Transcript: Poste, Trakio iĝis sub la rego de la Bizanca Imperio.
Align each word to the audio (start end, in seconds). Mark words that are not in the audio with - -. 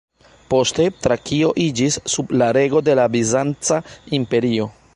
Poste, 0.53 0.85
Trakio 1.07 1.51
iĝis 1.65 1.97
sub 2.13 2.33
la 2.43 2.47
rego 2.59 2.81
de 2.89 2.95
la 3.01 3.05
Bizanca 3.17 3.79
Imperio. 4.21 4.67